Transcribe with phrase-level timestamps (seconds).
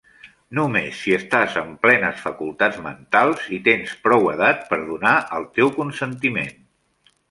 [0.59, 5.75] Només si estàs en plenes facultats mentals i tens prou edat per donar el teu
[5.83, 6.57] consentiment.